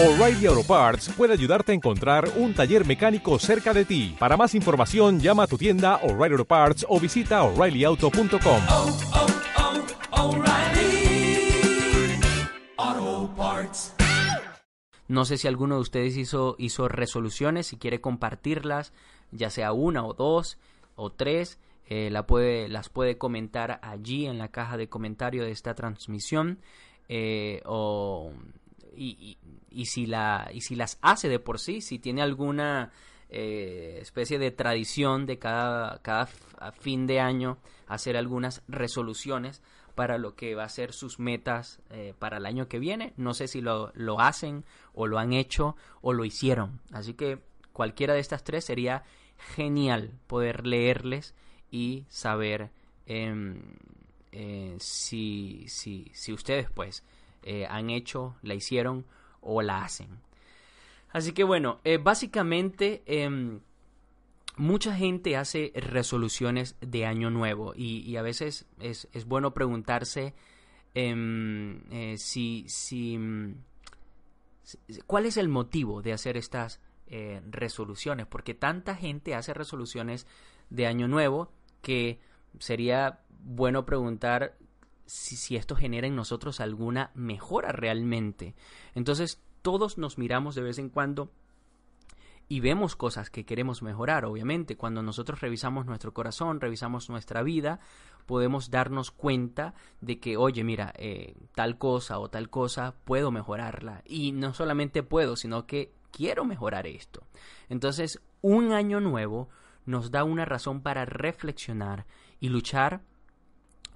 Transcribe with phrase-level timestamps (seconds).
[0.00, 4.14] O'Reilly Auto Parts puede ayudarte a encontrar un taller mecánico cerca de ti.
[4.16, 8.62] Para más información, llama a tu tienda O'Reilly Auto Parts o visita oreillyauto.com.
[8.68, 8.98] oh,
[12.78, 13.96] oh, Parts.
[15.08, 18.92] No sé si alguno de ustedes hizo, hizo resoluciones, si quiere compartirlas,
[19.32, 20.58] ya sea una o dos
[20.94, 21.58] o tres,
[21.88, 26.60] eh, la puede, las puede comentar allí en la caja de comentario de esta transmisión.
[27.08, 28.30] eh, o,
[28.98, 29.38] y, y-
[29.70, 32.90] y si la, y si las hace de por sí, si tiene alguna
[33.30, 36.26] eh, especie de tradición de cada, cada
[36.80, 39.62] fin de año hacer algunas resoluciones
[39.94, 43.12] para lo que va a ser sus metas eh, para el año que viene.
[43.16, 46.80] No sé si lo, lo hacen o lo han hecho o lo hicieron.
[46.92, 47.38] Así que
[47.72, 49.02] cualquiera de estas tres sería
[49.54, 51.34] genial poder leerles
[51.70, 52.70] y saber
[53.06, 53.60] em,
[54.32, 57.02] eh, si, si, si ustedes pues
[57.42, 59.06] eh, han hecho, la hicieron
[59.40, 60.08] o la hacen.
[61.10, 63.60] Así que bueno, eh, básicamente em,
[64.56, 70.34] mucha gente hace resoluciones de año nuevo y, a veces es, es bueno preguntarse
[70.94, 73.54] em, eh, si, si, mm,
[74.62, 76.80] si- cuál es el motivo de hacer estas
[77.50, 80.26] resoluciones, porque tanta gente hace resoluciones
[80.68, 81.50] de año nuevo
[81.80, 82.20] que
[82.58, 84.58] sería bueno preguntar
[85.08, 88.54] si, esto genera en nosotros alguna mejora realmente.
[88.94, 91.32] Entonces todos nos miramos de vez en cuando
[92.48, 94.76] y vemos cosas que queremos mejorar, obviamente.
[94.76, 97.80] Cuando nosotros revisamos nuestro corazón, revisamos nuestra vida,
[98.26, 104.02] podemos darnos cuenta de que, oye, mira, eh, tal cosa o tal cosa, puedo mejorarla.
[104.06, 107.26] Y no solamente puedo, sino que quiero mejorar esto.
[107.68, 109.50] Entonces, un año nuevo
[109.84, 112.06] nos da una razón para reflexionar
[112.40, 113.02] y luchar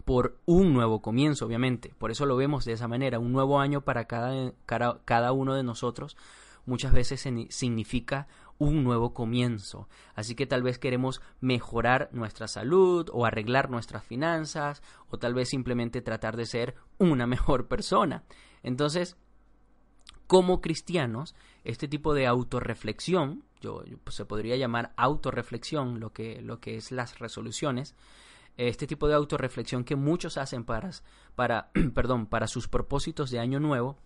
[0.05, 1.95] por un nuevo comienzo, obviamente.
[1.99, 3.19] Por eso lo vemos de esa manera.
[3.19, 6.17] Un nuevo año para cada, cada, cada uno de nosotros
[6.67, 9.89] muchas veces signi- significa un nuevo comienzo.
[10.15, 15.49] Así que tal vez queremos mejorar nuestra salud o arreglar nuestras finanzas o tal vez
[15.49, 18.25] simplemente tratar de ser una mejor persona.
[18.63, 19.17] Entonces,
[20.27, 26.41] como cristianos, este tipo de autorreflexión, yo, yo, pues, se podría llamar autorreflexión, lo que,
[26.41, 27.95] lo que es las resoluciones,
[28.57, 30.91] este tipo de autorreflexión que muchos hacen para,
[31.35, 33.97] para, perdón, para sus propósitos de año nuevo,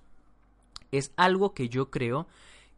[0.92, 2.26] es algo que yo creo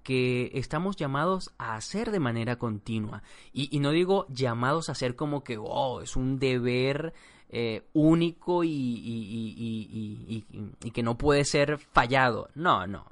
[0.02, 3.22] que estamos llamados a hacer de manera continua.
[3.52, 7.12] Y, no digo llamados a hacer como que, oh, es un deber
[7.50, 10.44] eh, único y, y-
[10.82, 12.48] y- que no puede ser fallado.
[12.54, 13.04] No, no.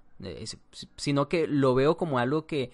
[0.97, 2.71] Sino que lo veo como algo que,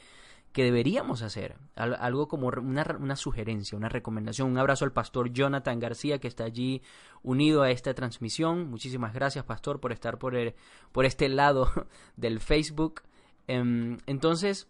[0.52, 1.56] que deberíamos hacer.
[1.76, 4.50] Al- Algo como una, una sugerencia, una recomendación.
[4.50, 6.82] Un abrazo al pastor Jonathan García que está allí
[7.22, 8.68] unido a esta transmisión.
[8.70, 10.54] Muchísimas gracias, pastor, por estar por, el-
[10.92, 11.70] por este lado
[12.16, 13.02] del Facebook.
[13.48, 14.68] Em, entonces,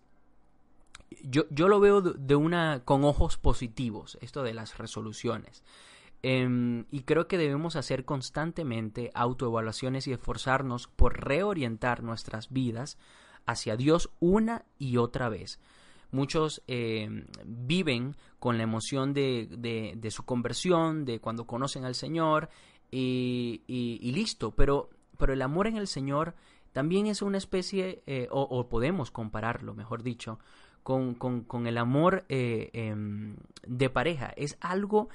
[1.23, 5.63] yo, yo lo veo de de una con ojos positivos, esto de las resoluciones.
[6.23, 12.97] Em, y creo que debemos hacer constantemente autoevaluaciones y esforzarnos por reorientar nuestras vidas
[13.47, 15.61] hacia Dios una y otra vez.
[16.11, 22.51] Muchos eh, viven con la emoción de, su conversión, de cuando conocen al Señor
[22.91, 24.91] y, listo, pero,
[25.27, 26.35] el amor en el Señor
[26.73, 30.39] también es una especie, eh, o, podemos compararlo, mejor dicho,
[30.83, 33.37] con, el amor eh, em,
[33.67, 34.35] de pareja.
[34.37, 35.09] Es algo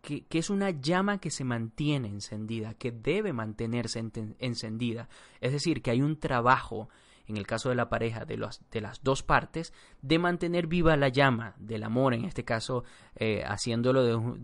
[0.00, 4.02] que, es una llama que se mantiene encendida, que debe mantenerse
[4.38, 5.08] encendida.
[5.40, 6.88] Es decir, que hay un trabajo,
[7.28, 11.54] en el caso de la pareja, de, las dos partes, de mantener viva la llama
[11.58, 12.84] del amor, en este caso,
[13.16, 14.38] eh, haciéndolo,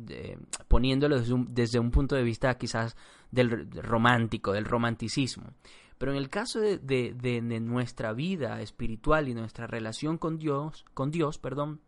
[0.69, 1.19] poniéndolo
[1.49, 2.95] desde un, punto de vista quizás
[3.31, 5.55] del romántico, del romanticismo.
[5.97, 11.11] Pero en el caso de, de- nuestra vida espiritual y nuestra relación con Dios, con
[11.11, 11.81] Dios, perdón,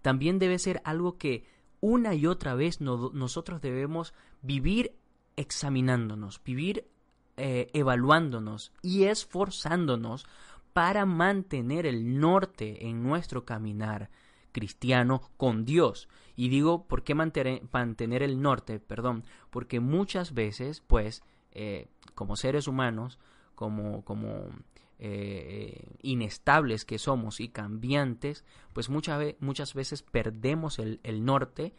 [0.00, 1.44] también debe ser algo que
[1.80, 4.96] una y otra vez no- nosotros debemos vivir
[5.36, 6.88] examinándonos, vivir
[7.36, 10.24] eh, evaluándonos y esforzándonos
[10.72, 14.08] para mantener el norte en nuestro caminar
[14.52, 16.08] cristiano con Dios.
[16.36, 18.78] Y digo, ¿por qué mantener, el norte?
[18.78, 23.18] Perdón, porque muchas veces, pues, eh, como seres humanos,
[23.56, 24.48] como, como
[25.00, 31.74] eh, inestables que somos y cambiantes, pues muchas, muchas veces perdemos el, el norte,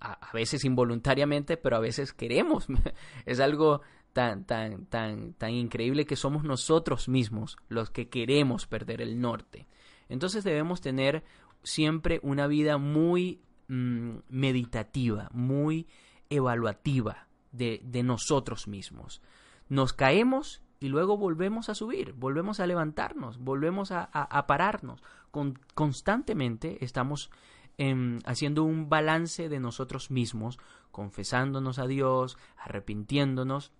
[0.00, 2.66] a veces involuntariamente, pero a veces queremos.
[3.26, 3.82] es algo
[4.18, 9.68] tan, tan, tan, tan increíble que somos nosotros mismos los que queremos perder el norte.
[10.08, 11.22] Entonces debemos tener
[11.62, 15.86] siempre una vida muy mm, meditativa, muy
[16.30, 19.22] evaluativa de, de nosotros mismos.
[19.68, 25.00] Nos caemos y luego volvemos a subir, volvemos a levantarnos, volvemos a, a- pararnos.
[25.30, 27.30] Con- constantemente estamos
[27.76, 30.58] em, haciendo un balance de nosotros mismos,
[30.90, 33.70] confesándonos a Dios, arrepintiéndonos.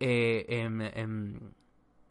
[0.00, 1.40] Eh, em, em,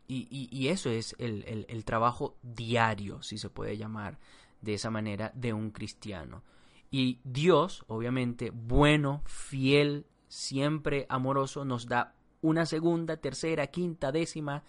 [0.07, 4.19] y, eso es el, el- el trabajo diario, si se puede llamar
[4.61, 6.43] de esa manera, de un cristiano.
[6.89, 14.63] Y Dios, obviamente, bueno, fiel, siempre amoroso, nos da una segunda, tercera, quinta, décima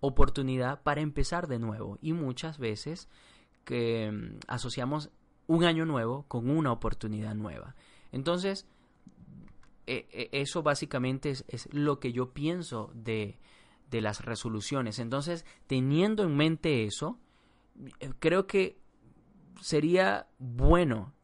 [0.00, 1.98] oportunidad para empezar de nuevo.
[2.00, 3.08] Y muchas veces
[3.64, 5.10] que mm, asociamos
[5.46, 7.74] un año nuevo con una oportunidad nueva.
[8.12, 8.66] Entonces,
[9.88, 13.38] e- e- eso básicamente es, lo que yo pienso de,
[13.90, 14.98] de las resoluciones.
[14.98, 17.18] Entonces, teniendo en mente eso,
[18.00, 18.78] eh, creo que
[19.60, 21.14] sería bueno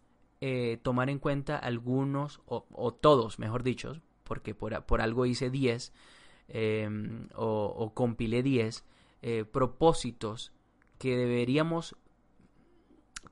[0.40, 5.92] eh, tomar en cuenta algunos, o, todos, mejor dicho, porque por, por algo hice 10
[6.48, 6.88] eh,
[7.34, 8.84] o, o compilé 10
[9.22, 10.52] eh, propósitos
[10.98, 11.96] que deberíamos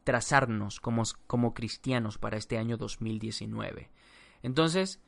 [0.04, 3.90] trazarnos como, como cristianos para este año 2019.
[4.42, 5.00] Entonces,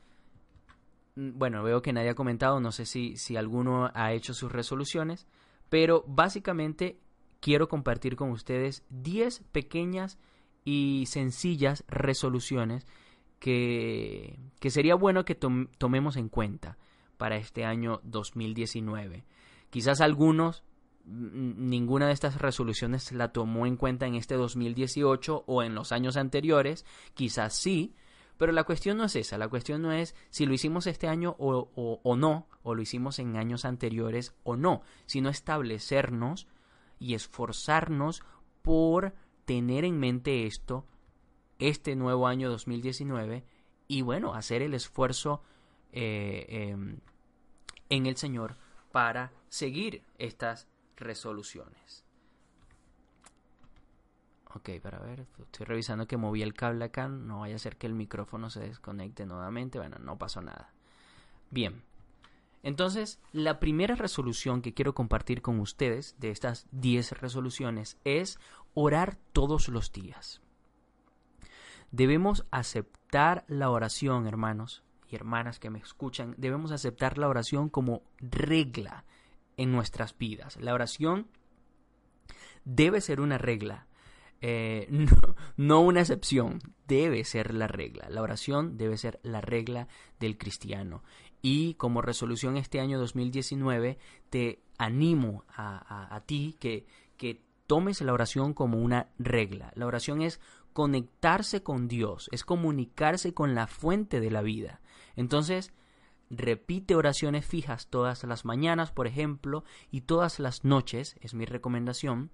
[1.15, 5.27] bueno, veo que nadie ha comentado, no sé si, si alguno ha hecho sus resoluciones,
[5.69, 6.99] pero básicamente
[7.39, 10.17] quiero compartir con ustedes 10 pequeñas
[10.63, 12.85] y sencillas resoluciones
[13.39, 16.77] que, que sería bueno que tom- tomemos en cuenta
[17.17, 19.23] para este año 2019.
[19.69, 20.63] Quizás algunos,
[21.05, 25.91] mm, ninguna de estas resoluciones la tomó en cuenta en este 2018 o en los
[25.91, 27.93] años anteriores, quizás sí,
[28.37, 31.35] pero la cuestión no es esa, la cuestión no es si lo hicimos este año
[31.39, 31.69] o,
[32.03, 36.47] o- no, o lo hicimos en años anteriores o no, sino establecernos
[36.99, 38.23] y esforzarnos
[38.61, 39.13] por
[39.45, 40.85] tener en mente esto
[41.59, 43.43] este nuevo año 2019
[43.87, 45.41] y bueno, hacer el esfuerzo
[45.91, 46.99] eh, em,
[47.89, 48.57] en el Señor
[48.91, 50.67] para seguir estas
[50.97, 52.04] resoluciones.
[54.55, 57.87] Ok, para ver, estoy revisando que moví el cable acá, no vaya a ser que
[57.87, 60.71] el micrófono se desconecte nuevamente, bueno, no pasó nada.
[61.51, 61.83] Bien,
[62.63, 68.39] entonces la primera resolución que quiero compartir con ustedes de estas 10 resoluciones es
[68.73, 70.41] orar todos los días.
[71.91, 78.03] Debemos aceptar la oración, hermanos y hermanas que me escuchan, debemos aceptar la oración como
[78.19, 79.03] regla
[79.57, 80.55] en nuestras vidas.
[80.61, 81.27] La oración
[82.63, 83.85] debe ser una regla,
[84.47, 84.87] eh,
[85.57, 88.07] no, una excepción, debe ser la regla.
[88.09, 89.87] La oración debe ser la regla
[90.19, 91.03] del cristiano.
[91.41, 93.97] Y como resolución este año 2019,
[94.29, 96.85] te animo a, a- a ti que,
[97.17, 99.71] que tomes la oración como una regla.
[99.75, 100.39] La oración es
[100.73, 104.81] conectarse con Dios, es comunicarse con la fuente de la vida.
[105.15, 105.73] Entonces,
[106.29, 112.29] repite oraciones fijas todas las mañanas, por ejemplo, y todas las noches, es mi recomendación,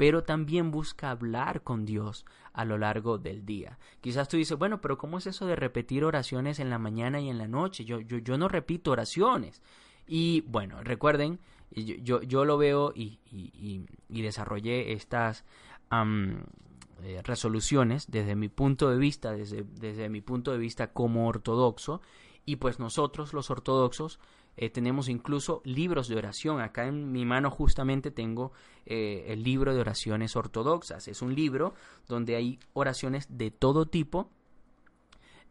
[0.00, 2.24] pero también busca hablar con Dios
[2.54, 3.78] a lo largo del día.
[4.00, 7.28] Quizás tú dices, bueno, pero ¿cómo es eso de repetir oraciones en la mañana y
[7.28, 7.84] en la noche?
[7.84, 9.60] Yo, yo, no repito oraciones.
[10.06, 11.38] Y bueno, recuerden,
[11.70, 15.44] yo, yo, yo lo veo y, y, y- desarrollé estas
[15.92, 22.00] eh, resoluciones desde mi punto de vista, desde, desde mi punto de vista como ortodoxo,
[22.46, 24.18] y pues nosotros los ortodoxos
[24.56, 26.60] eh, tenemos incluso libros de oración.
[26.60, 28.52] Acá en mi mano justamente tengo
[28.86, 31.08] eh, el libro de oraciones ortodoxas.
[31.08, 31.74] Es un libro
[32.08, 34.30] donde hay oraciones de todo tipo,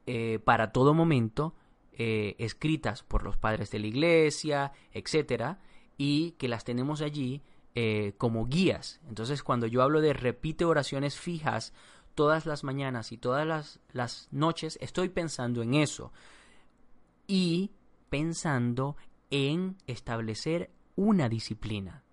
[0.05, 1.53] eh, para todo momento,
[2.01, 5.59] escritas por los padres de la iglesia, etcétera,
[5.97, 7.41] y que las tenemos allí
[8.17, 9.01] como guías.
[9.09, 11.73] Entonces, cuando yo hablo de repite oraciones fijas
[12.15, 16.13] todas las mañanas y todas las, las noches, estoy pensando en eso
[17.29, 17.69] y
[18.09, 18.95] pensando
[19.29, 22.03] en establecer una disciplina.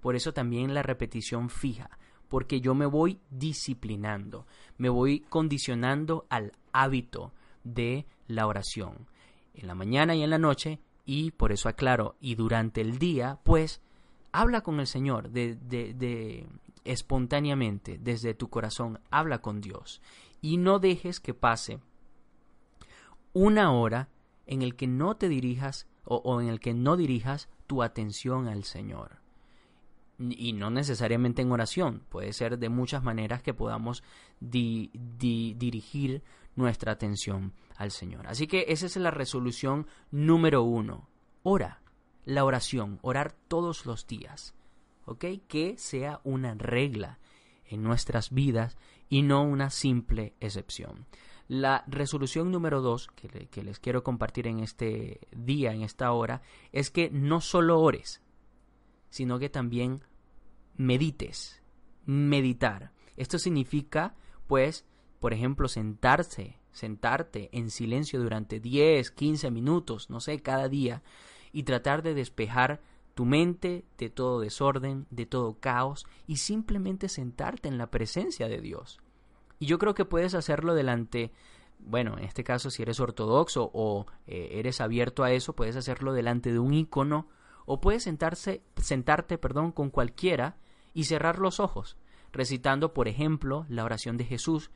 [0.00, 1.98] Por eso también la repetición fija,
[2.28, 9.06] porque yo me voy disciplinando, me voy condicionando al hábito de la oración,
[9.54, 13.38] en la mañana y en la noche, y por eso aclaro, y durante el día,
[13.44, 13.80] pues
[14.32, 16.46] habla con el Señor de, de,
[16.84, 20.00] espontáneamente, desde tu corazón, habla con Dios,
[20.40, 21.80] y no dejes que pase
[23.32, 24.08] una hora
[24.52, 28.64] en el que no te dirijas o, en el que no dirijas tu atención al
[28.64, 29.20] Señor.
[30.18, 34.02] Y no necesariamente en oración, puede ser de muchas maneras que podamos
[34.40, 36.22] di- di- dirigir
[36.54, 38.26] nuestra atención al Señor.
[38.28, 41.08] Así que esa es la resolución número uno.
[41.42, 41.80] Ora,
[42.24, 44.54] la oración, orar todos los días.
[45.06, 45.24] ¿Ok?
[45.48, 47.18] Que sea una regla
[47.66, 48.76] en nuestras vidas
[49.08, 51.06] y no una simple excepción.
[51.54, 56.10] La resolución número dos que, le- que les quiero compartir en este día, en esta
[56.12, 56.40] hora,
[56.72, 58.22] es que no solo ores,
[59.10, 60.00] sino que también
[60.78, 61.60] medites,
[62.06, 62.92] meditar.
[63.18, 64.14] Esto significa,
[64.46, 64.86] pues,
[65.20, 71.02] por ejemplo, sentarse, sentarte en silencio durante 10, 15 minutos, no sé, cada día,
[71.52, 72.80] y tratar de despejar
[73.12, 78.62] tu mente de todo desorden, de todo caos, y simplemente sentarte en la presencia de
[78.62, 79.01] Dios.
[79.62, 81.30] Y yo creo que puedes hacerlo delante,
[81.78, 86.12] bueno, en este caso si eres ortodoxo o eh, eres abierto a eso, puedes hacerlo
[86.12, 87.28] delante de un icono
[87.64, 90.56] o puedes sentarse, sentarte, perdón, con cualquiera
[90.94, 91.96] y cerrar los ojos,
[92.32, 94.72] recitando, por ejemplo, la oración de Jesús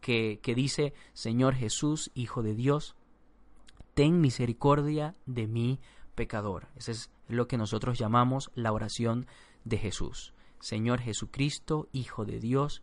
[0.00, 2.94] que, que dice, Señor Jesús, Hijo de Dios,
[3.94, 5.80] ten misericordia de mí,
[6.14, 6.68] pecador.
[6.76, 9.26] Ese es lo que nosotros llamamos la oración
[9.64, 10.34] de Jesús.
[10.60, 12.80] Señor Jesucristo, Hijo de Dios,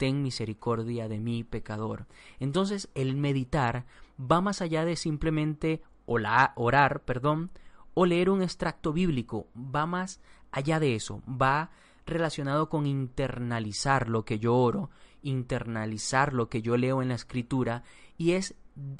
[0.00, 2.06] ten misericordia de mí, pecador.
[2.38, 3.84] Entonces, el meditar
[4.18, 7.50] va más allá de simplemente orar, perdón,
[7.92, 11.70] o leer un extracto bíblico, va más allá de eso, va
[12.06, 14.88] relacionado con internalizar lo que yo oro,
[15.22, 17.82] internalizar lo que yo leo en la escritura
[18.16, 18.54] y es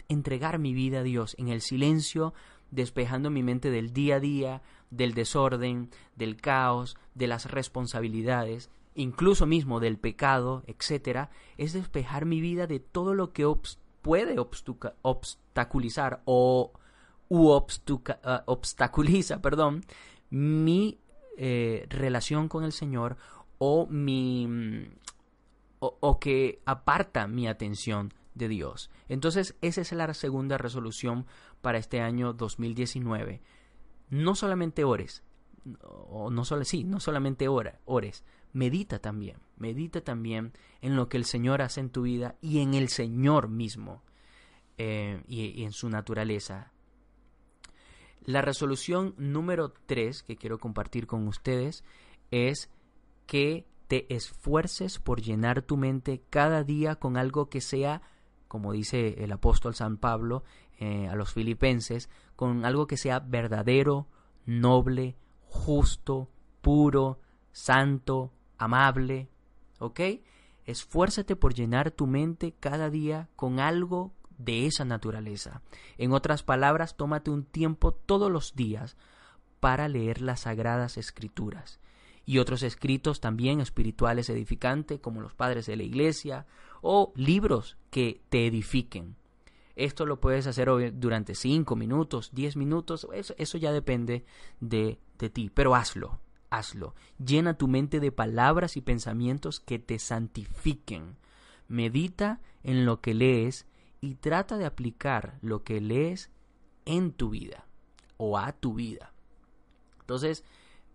[0.08, 2.34] entregar mi vida a Dios en el silencio,
[2.70, 9.46] despejando mi mente del día a día, del desorden, del caos, de las responsabilidades, incluso
[9.46, 13.46] mismo del pecado, etcétera, es despejar mi vida de todo lo que
[14.02, 14.36] puede
[15.02, 16.72] obstaculizar o
[18.24, 19.84] ah, obstaculiza, perdón,
[20.30, 20.98] mi
[21.36, 23.16] eh, relación con el Señor
[23.58, 24.88] o mi
[25.78, 28.90] o, o que aparta mi atención de Dios.
[29.08, 31.26] Entonces, esa es la segunda resolución
[31.60, 33.40] para este año 2019.
[34.08, 35.22] No solamente ores,
[35.82, 41.16] o no solo sí, no solamente ora, ores, medita también, medita también en lo que
[41.16, 44.02] el Señor hace en tu vida y en el Señor mismo
[44.78, 46.72] eh, y, en su naturaleza.
[48.24, 51.84] La resolución número 3 que quiero compartir con ustedes
[52.30, 52.70] es
[53.26, 58.02] que te esfuerces por llenar tu mente cada día con algo que sea,
[58.46, 60.44] como dice el apóstol San Pablo
[60.78, 64.06] eh, a los filipenses, con algo que sea verdadero,
[64.46, 66.30] noble, justo,
[66.60, 67.18] puro,
[67.52, 69.28] santo, amable.
[69.78, 70.00] ¿Ok?
[70.66, 75.62] Esfuérzate por llenar tu mente cada día con algo de esa naturaleza.
[75.98, 78.96] En otras palabras, tómate un tiempo todos los días
[79.58, 81.80] para leer las sagradas escrituras
[82.24, 86.46] y otros escritos también espirituales edificantes como los padres de la iglesia
[86.80, 89.16] o libros que te edifiquen.
[89.76, 94.24] Esto lo puedes hacer durante 5 minutos, 10 minutos, eso, eso ya depende
[94.60, 96.94] de, de ti, pero hazlo, hazlo.
[97.24, 101.16] Llena tu mente de palabras y pensamientos que te santifiquen.
[101.68, 103.66] Medita en lo que lees
[104.00, 106.30] y trata de aplicar lo que lees
[106.84, 107.66] en tu vida
[108.16, 109.12] o a tu vida.
[110.00, 110.44] Entonces,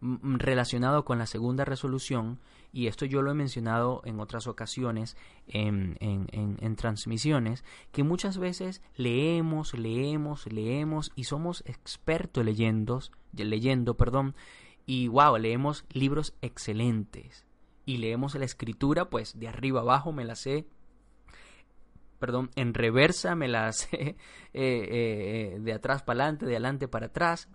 [0.02, 2.40] relacionado con la segunda resolución,
[2.74, 5.16] y esto yo lo he mencionado en otras ocasiones
[5.48, 13.00] en, en- en- en transmisiones, que muchas veces leemos, leemos, leemos y somos expertos leyendo,
[13.34, 14.36] leyendo, perdón,
[14.86, 17.46] y wow, leemos libros excelentes.
[17.86, 20.65] Y leemos la escritura, pues de arriba abajo me la sé
[22.20, 24.15] perdón, en reversa me la sé eh,
[24.54, 27.50] eh, de atrás para adelante, de adelante para atrás,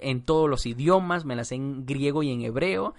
[0.00, 2.94] en todos los idiomas, me la sé en griego y en hebreo,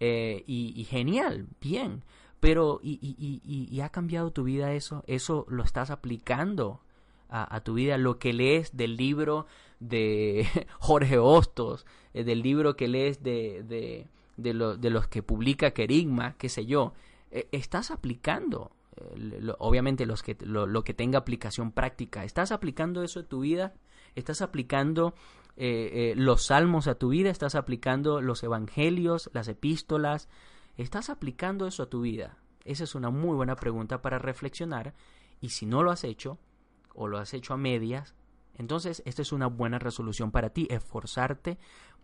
[0.00, 2.04] eh, y, y genial, bien,
[2.40, 5.02] pero ¿y, y, y- y- y ha cambiado tu vida eso?
[5.06, 6.82] ¿Eso lo estás aplicando
[7.28, 7.98] a, tu vida?
[7.98, 9.46] Lo que lees del libro
[9.80, 10.46] de
[10.78, 14.06] Jorge Hostos, eh, del libro que lees de, de,
[14.36, 16.92] de, de los que publica Kerigma, qué sé yo,
[17.30, 22.24] eh, estás aplicando eh, obviamente los que, lo, lo que tenga aplicación práctica.
[22.24, 23.74] ¿Estás aplicando eso a tu vida?
[24.14, 25.14] ¿Estás aplicando
[25.56, 27.30] los salmos a tu vida?
[27.30, 30.28] ¿Estás aplicando los evangelios, las epístolas?
[30.76, 32.38] ¿Estás aplicando eso a tu vida?
[32.64, 34.94] Esa es una muy buena pregunta para reflexionar.
[35.40, 36.38] Y si no lo has hecho,
[36.98, 38.14] o lo has hecho a medias,
[38.54, 41.58] entonces esta es una buena resolución para ti, esforzarte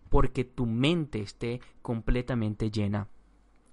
[0.09, 3.09] porque tu mente esté completamente llena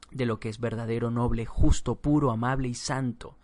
[0.09, 3.37] de lo que es verdadero, noble, justo, puro, amable y santo,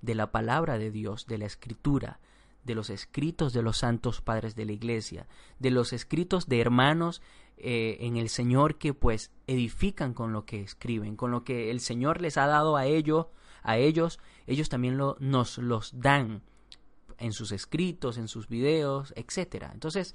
[0.00, 2.18] de la palabra de Dios, de la escritura,
[2.64, 5.26] de los escritos de los santos padres de la iglesia,
[5.58, 7.20] de los escritos de hermanos
[7.58, 11.80] eh, en el Señor que pues edifican con lo que escriben, con lo que el
[11.80, 13.26] Señor les ha dado a ellos,
[13.62, 16.42] a ellos, ellos también lo, nos los dan
[17.18, 19.70] en sus escritos, en sus videos, etcétera.
[19.72, 20.14] Entonces,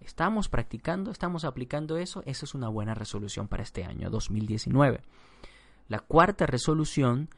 [0.00, 5.00] estamos practicando, estamos aplicando eso, esa es una buena resolución para este año 2019.
[5.88, 7.28] La cuarta resolución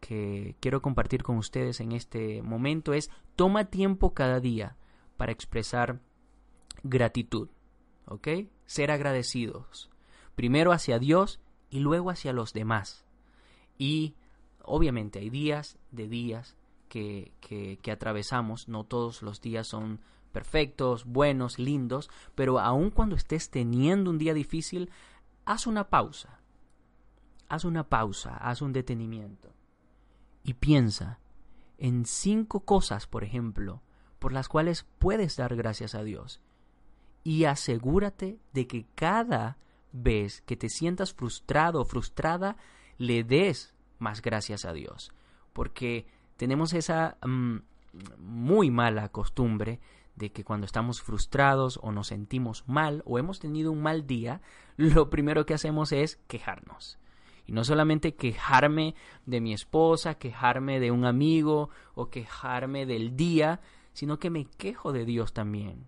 [0.00, 4.76] que quiero compartir con ustedes en este momento es toma tiempo cada día
[5.16, 6.00] para expresar
[6.82, 7.48] gratitud,
[8.06, 8.28] ¿ok?
[8.66, 9.90] Ser agradecidos,
[10.34, 11.40] primero hacia Dios
[11.70, 13.04] y luego hacia los demás.
[13.76, 14.14] Y
[14.62, 16.57] obviamente hay días de días
[16.88, 20.00] que, atravesamos, no todos los días son
[20.32, 24.90] perfectos, buenos, lindos, pero aun cuando estés teniendo un día difícil,
[25.44, 26.40] haz una pausa.
[27.48, 29.52] Haz una pausa, haz un detenimiento.
[30.42, 31.18] Y piensa
[31.78, 33.82] en cinco cosas, por ejemplo,
[34.18, 36.40] por las cuales puedes dar gracias a Dios.
[37.24, 39.58] Y asegúrate de que cada
[39.92, 42.56] vez que te sientas frustrado o frustrada,
[42.98, 45.12] le des más gracias a Dios.
[45.52, 46.06] Porque
[46.38, 47.56] tenemos esa mm,
[48.18, 49.80] muy mala costumbre
[50.14, 54.40] de que cuando estamos frustrados o nos sentimos mal o hemos tenido un mal día,
[54.76, 56.98] lo primero que hacemos es quejarnos.
[57.46, 58.94] Y no solamente quejarme
[59.26, 63.60] de mi esposa, quejarme de un amigo o quejarme del día,
[63.92, 65.86] sino que me quejo de Dios también.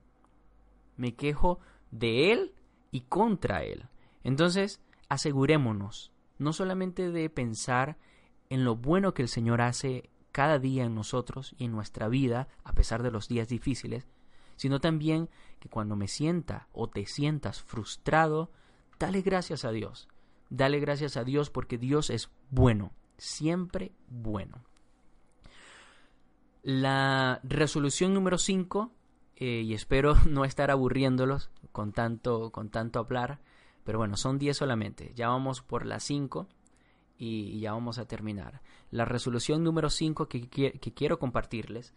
[0.96, 2.54] Me quejo de Él
[2.90, 3.88] y contra Él.
[4.24, 7.98] Entonces, asegurémonos no solamente de pensar
[8.48, 12.48] en lo bueno que el Señor hace cada día en nosotros y en nuestra vida,
[12.64, 14.06] a pesar de los días difíciles,
[14.56, 18.50] sino también que cuando me sienta o te sientas frustrado,
[18.98, 20.08] dale gracias a Dios.
[20.50, 24.64] Dale gracias a Dios porque Dios es bueno, siempre bueno.
[26.62, 28.92] La resolución número 5,
[29.36, 33.40] eh, y espero no estar aburriéndolos con tanto, con tanto hablar,
[33.84, 35.12] pero bueno, son 10 solamente.
[35.14, 36.48] Ya vamos por las 5
[37.20, 38.62] y ya vamos a terminar.
[38.90, 41.92] La resolución número 5 que, que quiero compartirles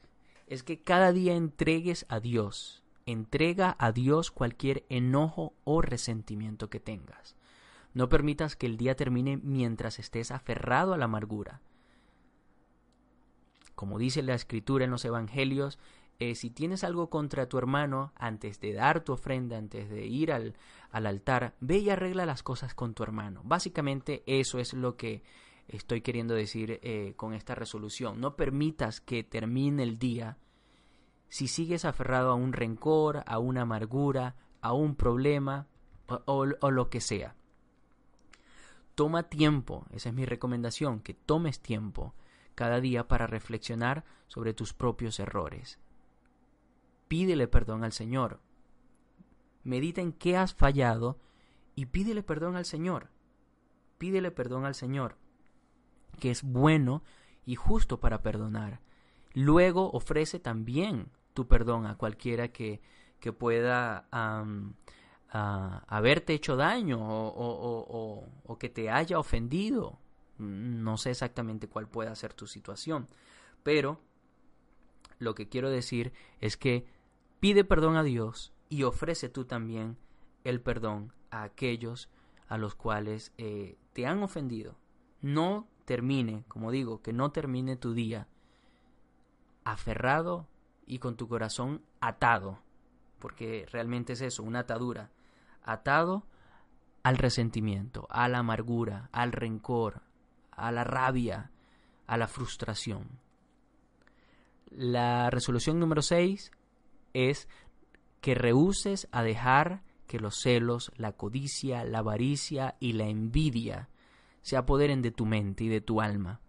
[0.48, 6.82] es que cada día entregues a Dios, entrega a Dios cualquier enojo o resentimiento que
[6.82, 7.38] tengas.
[7.94, 11.62] No permitas que el día termine mientras estés aferrado a la amargura.
[13.75, 15.80] Como dice la escritura en los evangelios,
[16.20, 20.32] eh, si tienes algo contra tu hermano, antes de dar tu ofrenda, antes de ir
[20.32, 20.55] al,
[20.91, 23.41] al altar, ve y arregla las cosas con tu hermano.
[23.43, 25.24] Básicamente eso es lo que
[25.67, 28.19] estoy queriendo decir eh, con esta resolución.
[28.19, 30.38] No permitas que termine el día
[31.30, 35.67] si sigues aferrado a un rencor, a una amargura, a un problema
[36.08, 37.36] o, o lo que sea.
[38.95, 42.13] Toma tiempo, esa es mi recomendación, que tomes tiempo
[42.54, 45.80] cada día para reflexionar sobre tus propios errores.
[47.08, 48.39] Pídele perdón al Señor.
[49.63, 51.20] Medita en qué has fallado
[51.76, 53.10] y pídele perdón al Señor.
[53.98, 55.18] Pídele perdón al Señor
[56.20, 57.04] que es bueno
[57.46, 58.80] y justo para perdonar.
[59.34, 62.82] Luego ofrece también tu perdón a cualquiera que,
[63.20, 64.08] que pueda
[65.30, 70.00] haberte hecho daño o, o, que te haya ofendido.
[70.38, 73.08] No sé exactamente cuál pueda ser tu situación,
[73.63, 74.00] pero
[75.20, 76.86] lo que quiero decir es que
[77.43, 79.97] pide perdón a Dios y ofrece tú también
[80.45, 82.10] el perdón a aquellos
[82.47, 84.77] a los cuales eh, te han ofendido.
[85.19, 88.29] No termine, como digo, que no termine tu día
[89.65, 90.47] aferrado
[90.86, 92.60] y con tu corazón atado,
[93.19, 95.12] porque realmente es eso, una atadura,
[95.63, 96.25] atado
[97.03, 100.01] al resentimiento, a la amargura, al rencor,
[100.49, 101.51] a la rabia,
[102.08, 103.19] a la frustración.
[104.71, 106.49] La resolución número 6
[107.13, 107.47] es
[108.21, 113.89] que rehuses a dejar que los celos, la codicia, la avaricia y la envidia
[114.41, 116.41] se apoderen de tu mente y de tu alma.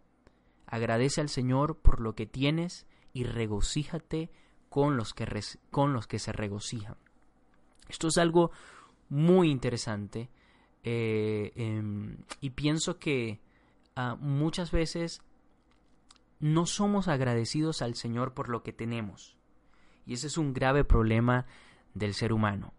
[0.67, 4.31] Agradece al Señor por lo que tienes y regocíjate
[4.69, 5.27] con los que,
[5.71, 6.97] con los que se regocijan.
[7.89, 8.51] Esto es algo
[9.09, 10.31] muy interesante
[10.83, 13.41] eh, em, y pienso que
[13.97, 15.23] ah, muchas veces
[16.41, 19.34] no somos agradecidos al Señor por lo que tenemos.
[20.07, 21.47] Y ese es un grave problema
[21.95, 22.73] del ser humano.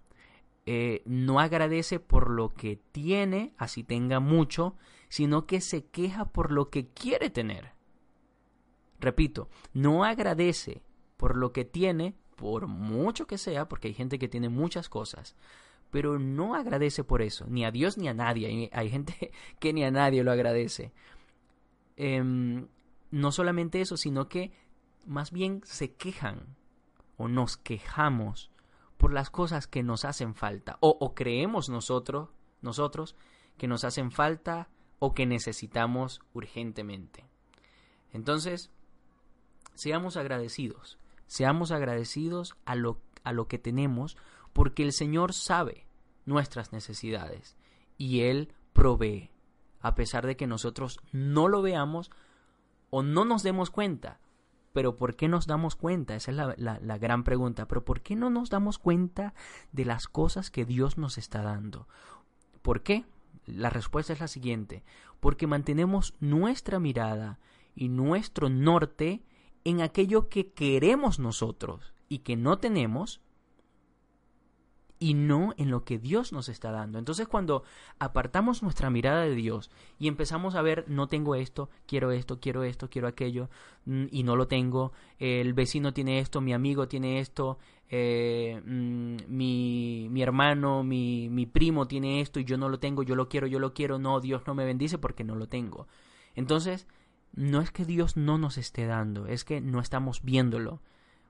[0.67, 4.75] Eh, no agradece por lo que tiene, así tenga mucho,
[5.09, 7.73] sino que se queja por lo que quiere tener.
[8.99, 10.81] Repito, no agradece
[11.17, 15.35] por lo que tiene, por mucho que sea, porque hay gente que tiene muchas cosas,
[15.91, 18.69] pero no agradece por eso, ni a Dios ni a nadie.
[18.73, 20.91] Hay, gente que ni a nadie lo agradece.
[21.95, 22.67] Em,
[23.11, 24.51] no solamente eso, sino que
[25.05, 26.55] más bien se quejan
[27.17, 28.51] o nos quejamos
[28.97, 32.29] por las cosas que nos hacen falta o, o creemos nosotros,
[32.61, 33.15] nosotros
[33.57, 37.25] que nos hacen falta o que necesitamos urgentemente.
[38.11, 38.71] Entonces,
[39.73, 40.97] seamos agradecidos,
[41.27, 44.17] seamos agradecidos a lo, a lo que tenemos
[44.53, 45.85] porque el Señor sabe
[46.25, 47.57] nuestras necesidades
[47.97, 49.31] y Él provee.
[49.81, 52.09] A pesar de que nosotros no lo veamos,
[52.89, 54.19] o no nos demos cuenta.
[54.75, 56.17] Pero ¿por qué nos damos cuenta?
[56.17, 57.65] Esa es la, la, la, gran pregunta.
[57.65, 59.33] Pero ¿por qué no nos damos cuenta
[59.71, 61.87] de las cosas que Dios nos está dando?
[62.61, 63.05] ¿Por qué?
[63.45, 64.83] La respuesta es la siguiente.
[65.21, 67.39] Porque mantenemos nuestra mirada
[67.73, 69.23] y nuestro norte
[69.63, 73.21] en aquello que queremos nosotros y que no tenemos
[75.05, 76.97] y no en lo que Dios nos está dando.
[76.97, 77.61] Entonces cuando
[77.99, 82.63] apartamos nuestra mirada de Dios y empezamos a ver, no tengo esto, quiero esto, quiero
[82.63, 83.47] esto, quiero aquello,
[83.85, 89.17] mm, y no lo tengo, el vecino tiene esto, mi amigo tiene esto, eh, mm,
[89.27, 93.29] mi, mi, hermano, mi, mi primo tiene esto y yo no lo tengo, yo lo
[93.29, 95.85] quiero, yo lo quiero, no, Dios no me bendice porque no lo tengo.
[96.33, 96.87] Entonces,
[97.31, 100.81] no es que Dios no nos esté dando, es que no estamos viéndolo,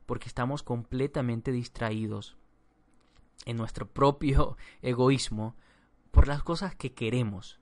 [0.05, 2.38] porque estamos completamente distraídos
[3.45, 5.55] en nuestro propio egoísmo
[6.11, 7.59] por las cosas que queremos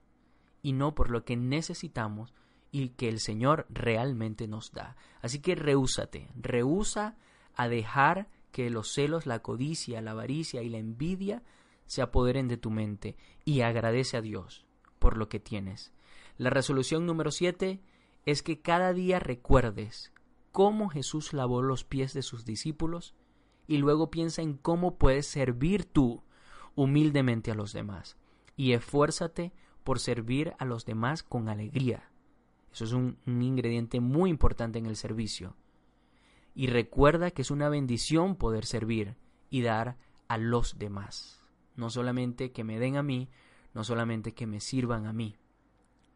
[0.62, 2.34] y no por lo que necesitamos
[2.70, 4.96] y que el Señor realmente nos da.
[5.20, 7.16] Así que rehúsate, rehúsa
[7.54, 11.42] a dejar que los celos, la codicia, la avaricia y la envidia
[11.86, 14.64] se apoderen de tu mente y agradece a Dios
[14.98, 15.92] por lo que tienes.
[16.38, 17.80] La resolución número 7
[18.26, 20.12] es que cada día recuerdes
[20.50, 23.14] cómo Jesús lavó los pies de sus discípulos
[23.66, 26.22] y luego piensa en cómo puedes servir tú
[26.74, 28.16] humildemente a los demás.
[28.56, 32.10] Y esfuérzate por servir a los demás con alegría.
[32.72, 35.56] Eso es un, un, ingrediente muy importante en el servicio.
[36.54, 39.16] Y recuerda que es una bendición poder servir
[39.50, 39.96] y dar
[40.28, 41.42] a los demás.
[41.76, 43.28] No solamente que me den a mí,
[43.74, 45.36] no solamente que me sirvan a mí,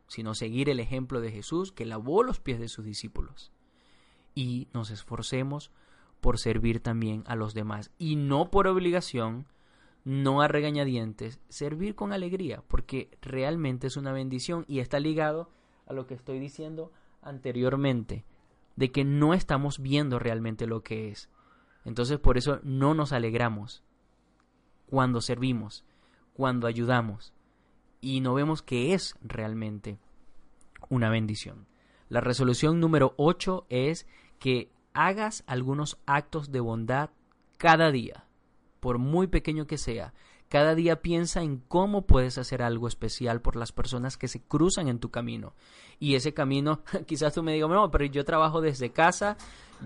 [0.06, 3.52] sino seguir el ejemplo de Jesús que lavó los pies de sus discípulos.
[4.34, 5.70] Y nos esforcemos
[6.20, 9.46] por servir también a los demás y no por obligación,
[10.04, 15.50] no a regañadientes, servir con alegría, porque realmente es una bendición y está ligado
[15.87, 18.24] a lo que estoy diciendo anteriormente,
[18.76, 21.28] de que no estamos viendo realmente lo que es.
[21.85, 23.83] Entonces por eso no nos alegramos
[24.87, 25.85] cuando servimos,
[26.33, 27.33] cuando ayudamos
[28.00, 29.98] y no vemos que es realmente
[30.88, 31.66] una bendición.
[32.09, 34.07] La resolución número 8 es
[34.38, 37.11] que hagas algunos actos de bondad
[37.56, 38.24] cada día,
[38.80, 40.12] por muy pequeño que sea.
[40.48, 44.88] Cada día piensa en cómo puedes hacer algo especial por las personas que se cruzan
[44.88, 45.54] en tu camino.
[46.00, 49.37] Y ese camino, quizás tú me digas, no, pero yo trabajo desde casa,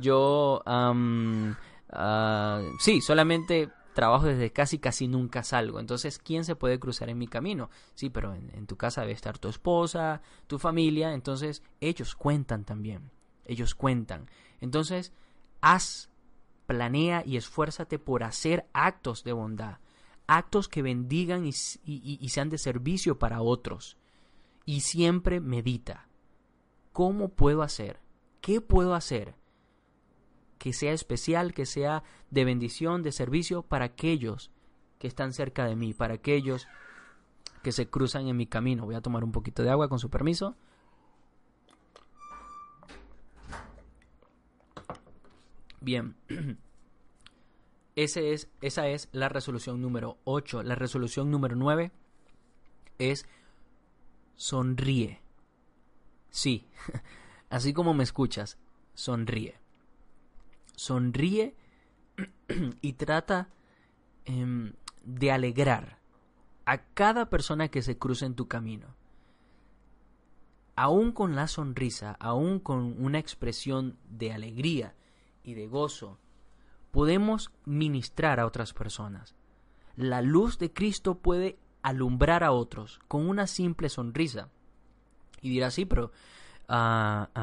[0.00, 5.78] yo, um, uh, sí, solamente trabajo desde casi casi nunca salgo.
[5.78, 7.68] Entonces, ¿quién se puede cruzar en mi camino?
[7.94, 11.12] Sí, pero en, en, tu casa debe estar tu esposa, tu familia.
[11.12, 13.10] Entonces, ellos cuentan también.
[13.44, 14.28] Ellos cuentan.
[14.62, 15.12] Entonces,
[15.60, 16.08] haz,
[16.66, 19.78] planea y esfuérzate por hacer actos de bondad,
[20.28, 21.52] actos que bendigan y,
[22.28, 23.98] sean de servicio para otros.
[24.64, 26.08] Y siempre medita,
[26.92, 28.00] ¿cómo puedo hacer?
[28.40, 29.34] ¿Qué puedo hacer?
[30.58, 34.52] que sea especial, que sea de bendición, de servicio para aquellos
[35.00, 36.68] que están cerca de mí, para aquellos
[37.64, 38.84] que se cruzan en mi camino.
[38.84, 40.54] Voy a tomar un poquito de agua con su permiso.
[45.82, 46.14] Bien,
[47.96, 48.16] es,
[48.60, 50.62] esa es la resolución número 8.
[50.62, 51.90] La resolución número 9
[52.98, 53.26] es
[54.36, 55.20] sonríe.
[56.30, 56.68] Sí,
[57.50, 58.58] así como me escuchas,
[58.94, 59.56] sonríe.
[60.76, 61.56] Sonríe
[62.80, 63.48] y trata
[64.24, 64.72] eh,
[65.04, 65.98] de alegrar
[66.64, 68.86] a cada persona que se cruza en tu camino.
[70.76, 74.94] Aún con la sonrisa, aún con una expresión de alegría
[75.42, 76.18] y de gozo,
[76.90, 79.34] podemos ministrar a otras personas.
[79.96, 84.48] La luz de Cristo puede alumbrar a otros con una simple sonrisa.
[85.40, 86.12] Y dirá, sí, pero
[86.68, 87.40] uh,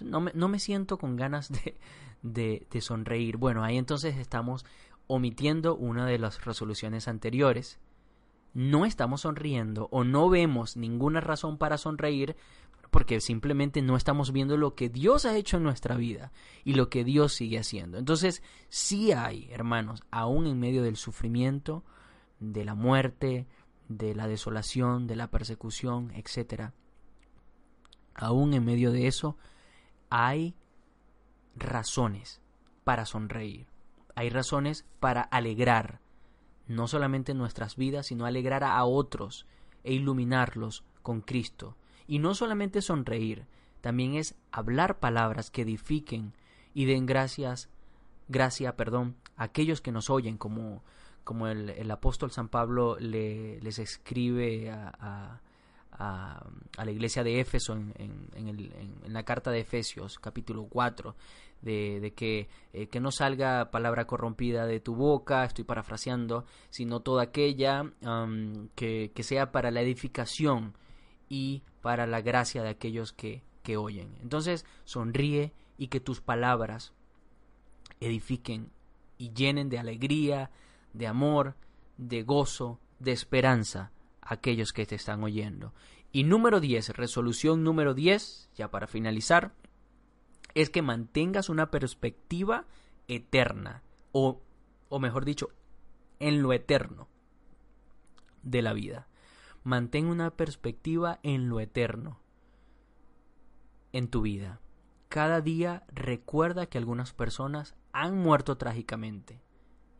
[0.00, 1.76] no, me, no, me, siento con ganas de,
[2.22, 3.36] de, de sonreír.
[3.36, 4.64] Bueno, ahí entonces estamos
[5.06, 7.78] omitiendo una de las resoluciones anteriores.
[8.54, 12.36] No estamos sonriendo o no vemos ninguna razón para sonreír
[12.90, 16.32] porque simplemente no estamos viendo lo que Dios ha hecho en nuestra vida
[16.64, 17.98] y lo que Dios sigue haciendo.
[17.98, 21.84] Entonces, sí hay, hermanos, aún en medio del sufrimiento,
[22.40, 23.46] de la muerte,
[23.88, 26.74] de la desolación, de la persecución, etcétera,
[28.14, 29.36] aún en medio de eso,
[30.10, 30.54] hay
[31.54, 32.40] razones
[32.84, 33.66] para sonreír.
[34.14, 36.00] Hay razones para alegrar
[36.66, 39.46] no solamente nuestras vidas, sino alegrar a otros
[39.84, 41.76] e iluminarlos con Cristo.
[42.06, 43.44] Y no solamente sonreír,
[43.80, 46.32] también es hablar palabras que edifiquen
[46.74, 47.68] y den gracias,
[48.28, 50.82] gracia, perdón, a aquellos que nos oyen, como,
[51.24, 55.40] como el, el apóstol San Pablo le, les escribe a,
[55.98, 56.46] a,
[56.84, 58.72] la iglesia de Éfeso en, en- en el-
[59.04, 61.14] en- la carta de Efesios, capítulo 4,
[61.62, 67.00] de, de que, eh, que no salga palabra corrompida de tu boca, estoy parafraseando, sino
[67.00, 70.74] toda aquella am, que, que sea para la edificación
[71.28, 74.16] y para la gracia de aquellos que, que oyen.
[74.22, 76.92] Entonces, sonríe y que tus palabras
[78.00, 78.70] edifiquen
[79.18, 80.50] y llenen de alegría,
[80.92, 81.56] de amor,
[81.96, 85.72] de gozo, de esperanza a aquellos que te están oyendo.
[86.12, 89.52] Y número 10, resolución número 10, ya para finalizar,
[90.54, 92.64] es que mantengas una perspectiva
[93.08, 94.40] eterna, o,
[94.88, 95.50] o mejor dicho,
[96.18, 97.08] en lo eterno
[98.42, 99.06] de la vida.
[99.66, 102.20] Mantén una perspectiva en lo eterno
[103.90, 104.60] en tu vida.
[105.08, 109.42] Cada día recuerda que algunas personas han muerto trágicamente.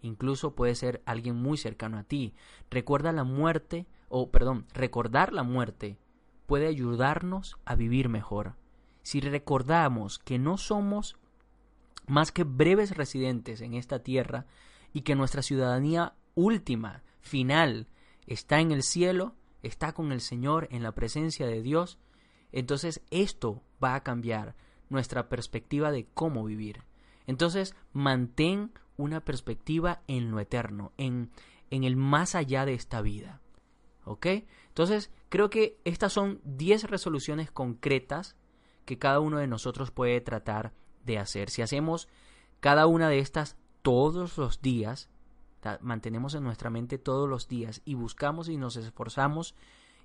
[0.02, 2.32] Incluso puede ser alguien muy cercano a ti.
[2.70, 5.98] Recuerda la muerte, o perdón, recordar la muerte
[6.46, 8.54] puede ayudarnos a vivir mejor.
[9.02, 11.18] Si recordamos que no somos
[12.06, 14.46] más que breves residentes en esta tierra
[14.92, 17.88] y que nuestra ciudadanía última, final,
[18.28, 19.34] está en el cielo,
[19.66, 21.98] está con el Señor en la presencia de Dios,
[22.52, 24.54] entonces esto va a cambiar
[24.88, 26.84] nuestra perspectiva de cómo vivir.
[27.26, 31.30] Entonces mantén una perspectiva en lo eterno, en,
[31.70, 33.40] en el más allá de esta vida.
[34.04, 34.26] ¿Ok?
[34.68, 38.36] Entonces creo que estas son 10 resoluciones concretas
[38.84, 40.72] que cada uno de nosotros puede tratar
[41.04, 41.50] de hacer.
[41.50, 42.08] Si hacemos
[42.60, 45.10] cada una de estas todos los días,
[45.80, 49.54] mantenemos en nuestra mente todos los días y buscamos y nos esforzamos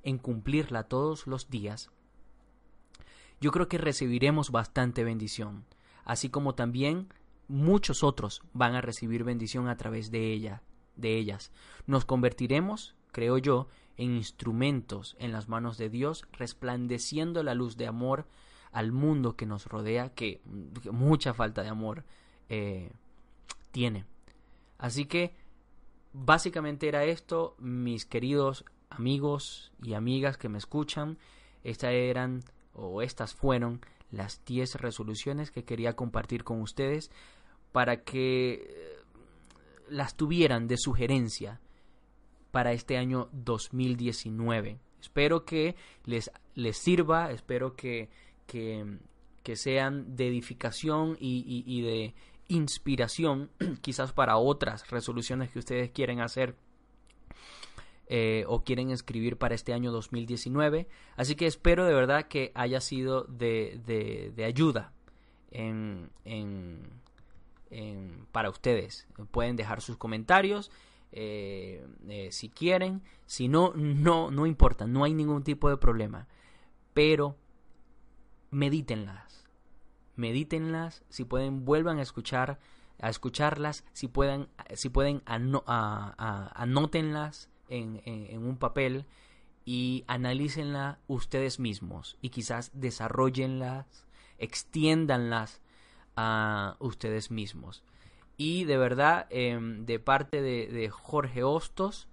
[0.04, 1.92] en cumplirla todos los días,
[3.40, 5.66] yo creo que recibiremos bastante bendición,
[6.06, 7.10] así como también
[7.48, 10.62] muchos otros van a recibir bendición a través de ella,
[10.96, 11.52] de ellas.
[11.88, 17.88] Nos convertiremos, creo yo, en instrumentos en las manos de Dios, resplandeciendo la luz de
[17.88, 18.28] amor
[18.72, 20.42] al mundo que nos rodea, que,
[20.82, 22.06] que mucha falta de amor
[22.48, 22.92] eh,
[23.72, 24.06] tiene.
[24.78, 25.36] Así que
[26.14, 31.18] básicamente era esto, mis queridos amigos y amigas que me escuchan.
[31.64, 32.44] Estas eran
[32.74, 37.12] o estas fueron las 10 resoluciones que quería compartir con ustedes
[37.72, 38.98] para que eh,
[39.90, 41.62] las tuvieran de sugerencia
[42.52, 44.80] para este año 2019.
[45.00, 48.10] Espero que les, les sirva, espero que,
[48.46, 49.00] que,
[49.56, 52.14] sean de edificación y de
[52.54, 53.50] inspiración
[53.82, 56.56] quizás para otras resoluciones que ustedes quieren hacer
[58.08, 60.88] eh, o quieren escribir para este año 2019.
[61.16, 63.80] Así que espero de verdad que haya sido de,
[64.36, 64.92] de- ayuda
[65.52, 66.82] en, en-
[67.70, 69.08] en- para ustedes.
[69.32, 70.72] Pueden dejar sus comentarios
[71.14, 73.02] eh, eh, si quieren.
[73.28, 76.28] Si no, no, no importa, no hay ningún tipo de problema.
[76.94, 77.38] Pero
[78.50, 79.41] medítenlas.
[80.22, 82.60] Medítenlas, si pueden, vuelvan a escuchar,
[83.00, 85.24] a escucharlas, si pueden, si pueden
[86.56, 89.08] anótenlas en, un papel
[89.66, 94.06] y analícenla ustedes mismos y quizás desarrollenlas,
[94.38, 95.60] extiéndanlas
[96.16, 97.84] a ustedes mismos.
[98.38, 102.08] Y de verdad, em, de parte de, Jorge Hostos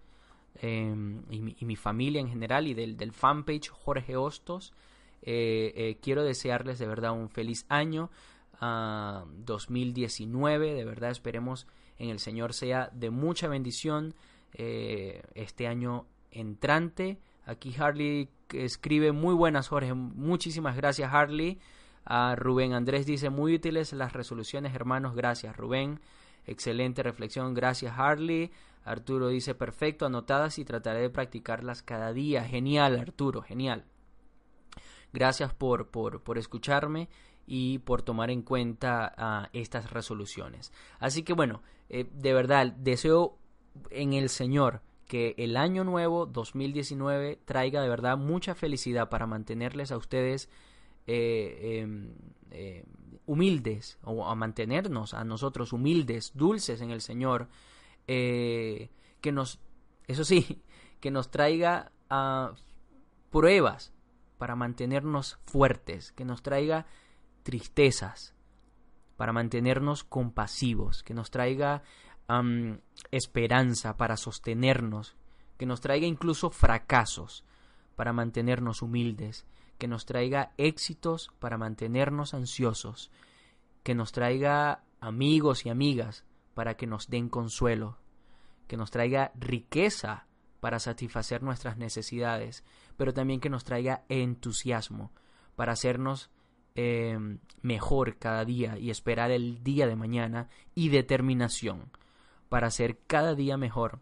[0.63, 4.73] y, mi, y mi familia en general y del, del fanpage Jorge Hostos,
[5.23, 8.11] eh, eh, quiero desearles de verdad un feliz año
[8.61, 10.75] ah, 2019.
[10.75, 11.67] De verdad esperemos
[11.99, 14.15] en el Señor sea de mucha bendición
[14.55, 17.19] eh, este año entrante.
[17.45, 19.95] Aquí Harley escribe muy buenas Jorge.
[19.95, 21.59] Muchísimas gracias Harley.
[22.05, 25.15] A Rubén Andrés dice muy útiles las resoluciones hermanos.
[25.15, 26.01] Gracias Rubén.
[26.47, 27.55] Excelente reflexión.
[27.55, 28.51] Gracias Harley.
[28.85, 32.45] Arturo dice perfecto, anotadas y trataré de practicarlas cada día.
[32.45, 33.85] Genial Arturo, genial.
[35.19, 37.09] Gracias por, por, por escucharme
[37.45, 40.73] y por tomar en cuenta ah, estas resoluciones.
[41.01, 43.37] Así que bueno, eh, de verdad, deseo
[43.91, 49.91] en el Señor que el año nuevo 2019 traiga de verdad mucha felicidad para mantenerles
[49.91, 50.49] a ustedes
[51.09, 52.13] eh, eh,
[52.53, 52.85] eh,
[53.27, 57.49] humildes o a mantenernos a nosotros humildes, dulces en el Señor,
[58.07, 58.89] que
[59.33, 59.59] nos,
[60.07, 60.63] eso sí,
[61.01, 62.53] que nos traiga ah,
[63.33, 63.93] pruebas
[64.39, 66.87] para mantenernos fuertes, que nos traiga
[67.43, 68.35] tristezas
[69.17, 71.83] para mantenernos compasivos, que nos traiga
[73.11, 75.17] esperanza para sostenernos,
[75.57, 77.45] que nos traiga incluso fracasos
[77.97, 79.45] para mantenernos humildes,
[79.79, 83.11] que nos traiga éxitos para mantenernos ansiosos,
[83.83, 86.25] que nos traiga amigos y amigas
[86.55, 87.99] para que nos den consuelo,
[88.69, 90.28] que nos traiga riqueza
[90.61, 92.65] para satisfacer nuestras necesidades,
[92.97, 95.13] pero también que nos traiga entusiasmo
[95.57, 96.31] para hacernos
[96.75, 97.19] eh,
[97.63, 101.91] mejor cada día y esperar el día de mañana y determinación
[102.49, 104.01] para ser cada día mejor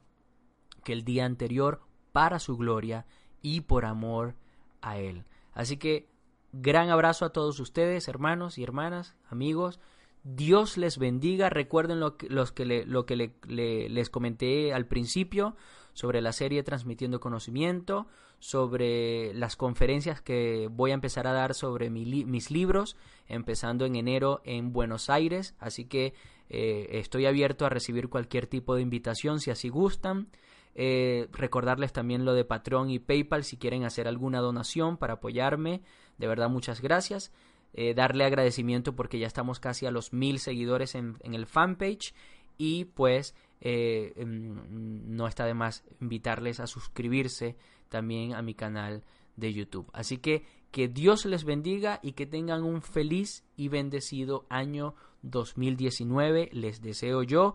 [0.84, 1.80] que el día anterior
[2.12, 3.06] para su gloria
[3.42, 4.34] y por amor
[4.80, 5.24] a Él.
[5.52, 6.08] Así que
[6.52, 9.80] gran abrazo a todos ustedes, hermanos y hermanas, amigos.
[10.22, 11.50] Dios les bendiga.
[11.50, 15.56] Recuerden lo que, los que lo que les comenté al principio
[15.96, 18.06] sobre la serie Transmitiendo Conocimiento,
[18.38, 24.42] sobre las conferencias que voy a empezar a dar sobre mis libros, empezando en enero
[24.44, 25.54] en Buenos Aires.
[25.58, 26.12] Así que
[26.50, 30.28] eh, estoy abierto a recibir cualquier tipo de invitación si así gustan.
[30.74, 35.80] Eh, recordarles también lo de Patreon y PayPal si quieren hacer alguna donación para apoyarme.
[36.18, 37.32] De verdad, muchas gracias.
[37.72, 42.12] Eh, darle agradecimiento porque ya estamos casi a los mil seguidores en, en el fanpage
[42.58, 47.56] y pues eh, em, no está de más invitarles a suscribirse
[47.88, 49.04] también a mi canal
[49.36, 49.90] de YouTube.
[49.92, 56.50] Así que que Dios les bendiga y que tengan un feliz y bendecido año 2019.
[56.52, 57.54] Les deseo yo,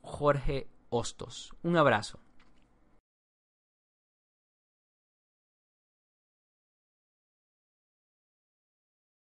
[0.00, 1.52] Jorge Hostos.
[1.62, 2.18] Un abrazo.